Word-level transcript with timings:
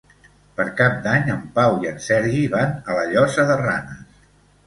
Per 0.59 0.63
Cap 0.77 0.93
d'Any 1.07 1.27
en 1.33 1.43
Pau 1.59 1.75
i 1.83 1.89
en 1.91 2.01
Sergi 2.05 2.41
van 2.55 2.73
a 2.93 2.95
la 3.01 3.03
Llosa 3.11 3.45
de 3.51 3.59
Ranes. 3.61 4.19